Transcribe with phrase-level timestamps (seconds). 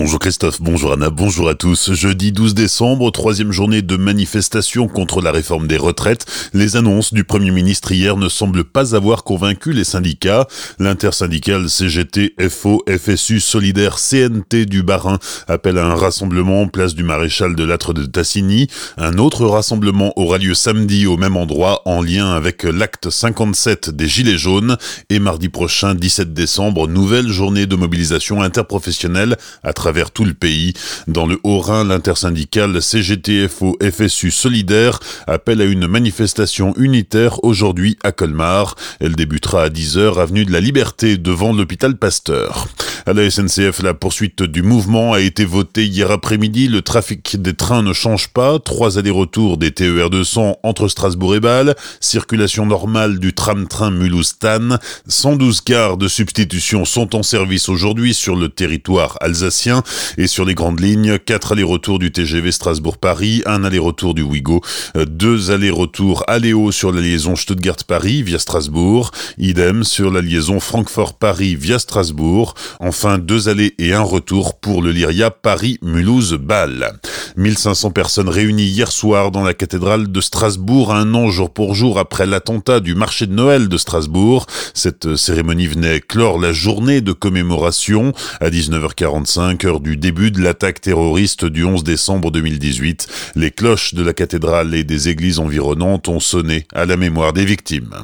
[0.00, 1.92] Bonjour Christophe, bonjour Anna, bonjour à tous.
[1.92, 6.24] Jeudi 12 décembre, troisième journée de manifestation contre la réforme des retraites.
[6.54, 10.46] Les annonces du Premier ministre hier ne semblent pas avoir convaincu les syndicats.
[10.78, 15.18] L'intersyndicale CGT, FO, FSU, Solidaire, CNT du Barin
[15.48, 18.68] appelle à un rassemblement place du maréchal de Latre de Tassigny.
[18.96, 24.08] Un autre rassemblement aura lieu samedi au même endroit en lien avec l'acte 57 des
[24.08, 24.78] Gilets jaunes.
[25.10, 30.34] Et mardi prochain, 17 décembre, nouvelle journée de mobilisation interprofessionnelle à travers travers tout le
[30.34, 30.72] pays.
[31.08, 38.76] Dans le Haut-Rhin, l'intersyndicale CGTFO FSU Solidaire appelle à une manifestation unitaire aujourd'hui à Colmar.
[39.00, 42.68] Elle débutera à 10h avenue de la Liberté devant l'hôpital Pasteur.
[43.06, 46.68] À la SNCF, la poursuite du mouvement a été votée hier après-midi.
[46.68, 48.60] Le trafic des trains ne change pas.
[48.60, 51.74] Trois allers-retours des TER 200 entre Strasbourg et Bâle.
[51.98, 54.78] Circulation normale du tram-train Mulhouse-Tannes.
[55.08, 59.79] 112 cars de substitution sont en service aujourd'hui sur le territoire alsacien
[60.18, 61.18] et sur les grandes lignes.
[61.18, 64.60] Quatre allers-retours du TGV Strasbourg-Paris, un aller-retour du Ouigo,
[64.94, 69.10] deux allers-retours aller-haut sur la liaison Stuttgart-Paris via Strasbourg.
[69.38, 72.54] Idem sur la liaison Francfort-Paris via Strasbourg.
[72.80, 77.00] Enfin, deux allées et un retour pour le Lyria Paris-Mulhouse-Bâle.
[77.36, 81.98] 1500 personnes réunies hier soir dans la cathédrale de Strasbourg, un an jour pour jour
[81.98, 84.46] après l'attentat du marché de Noël de Strasbourg.
[84.74, 90.80] Cette cérémonie venait clore la journée de commémoration à 19h45, heure du début de l'attaque
[90.80, 93.06] terroriste du 11 décembre 2018.
[93.36, 97.44] Les cloches de la cathédrale et des églises environnantes ont sonné à la mémoire des
[97.44, 97.94] victimes.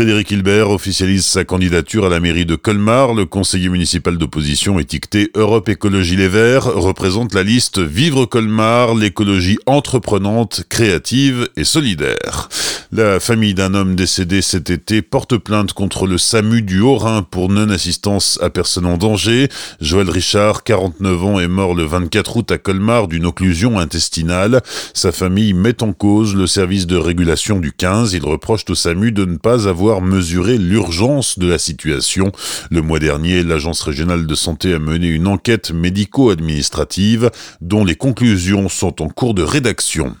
[0.00, 3.12] Frédéric Hilbert officialise sa candidature à la mairie de Colmar.
[3.12, 9.58] Le conseiller municipal d'opposition étiqueté Europe Écologie Les Verts représente la liste Vivre Colmar, l'écologie
[9.66, 12.48] entreprenante, créative et solidaire.
[12.92, 17.48] La famille d'un homme décédé cet été porte plainte contre le SAMU du Haut-Rhin pour
[17.48, 19.48] non-assistance à personne en danger.
[19.80, 24.60] Joël Richard, 49 ans, est mort le 24 août à Colmar d'une occlusion intestinale.
[24.92, 28.12] Sa famille met en cause le service de régulation du 15.
[28.14, 32.32] Il reproche au SAMU de ne pas avoir mesuré l'urgence de la situation.
[32.72, 38.68] Le mois dernier, l'Agence régionale de santé a mené une enquête médico-administrative dont les conclusions
[38.68, 40.16] sont en cours de rédaction.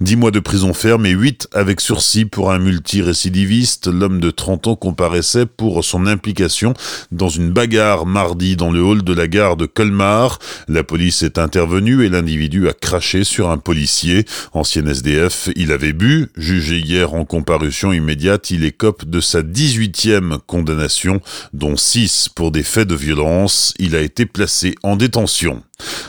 [0.00, 3.86] 10 mois de prison ferme et 8 avec sursis pour un multirécidiviste.
[3.86, 6.74] L'homme de 30 ans comparaissait pour son implication
[7.12, 10.38] dans une bagarre mardi dans le hall de la gare de Colmar.
[10.68, 14.24] La police est intervenue et l'individu a craché sur un policier.
[14.52, 16.28] Ancien SDF, il avait bu.
[16.36, 21.20] Jugé hier en comparution immédiate, il écope de sa 18e condamnation,
[21.52, 23.74] dont 6 pour des faits de violence.
[23.78, 25.62] Il a été placé en détention.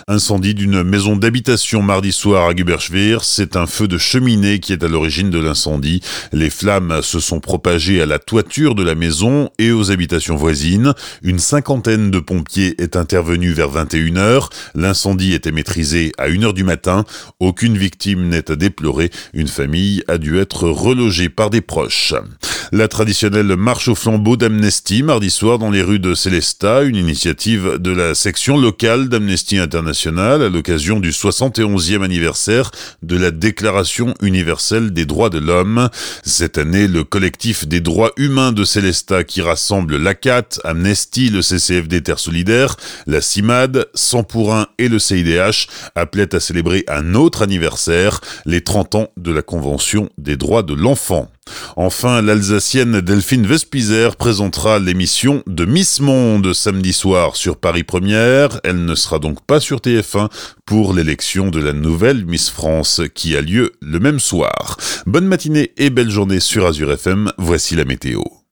[0.08, 3.24] Incendie d'une maison d'habitation mardi soir à Guberschwir.
[3.24, 6.02] C'est un feu de cheminée qui est à l'origine de l'incendie.
[6.32, 10.94] Les flammes se sont propagées à la toiture de la maison et aux habitations voisines.
[11.24, 14.50] Une cinquantaine de pompiers est intervenu vers 21h.
[14.76, 17.04] L'incendie était maîtrisé à 1h du matin.
[17.40, 19.10] Aucune victime n'est à déplorer.
[19.34, 22.14] Une famille a dû être relogée par des proches.
[22.78, 27.78] La traditionnelle marche au flambeau d'Amnesty mardi soir dans les rues de Célestat, une initiative
[27.80, 32.72] de la section locale d'Amnesty International à l'occasion du 71e anniversaire
[33.02, 35.88] de la Déclaration universelle des droits de l'homme.
[36.26, 42.04] Cette année, le collectif des droits humains de Célestat qui rassemble l'ACAT, Amnesty, le CCFD
[42.04, 42.76] Terre Solidaire,
[43.08, 48.60] la CIMAD, 100 pour 1 et le CIDH appelait à célébrer un autre anniversaire, les
[48.60, 51.32] 30 ans de la Convention des droits de l'enfant.
[51.76, 58.62] Enfin, l'Alsacienne Delphine Vespizer présentera l'émission de Miss Monde samedi soir sur Paris Première.
[58.64, 60.30] Elle ne sera donc pas sur TF1
[60.66, 64.78] pour l'élection de la nouvelle Miss France qui a lieu le même soir.
[65.06, 67.32] Bonne matinée et belle journée sur Azure FM.
[67.38, 68.22] Voici la météo.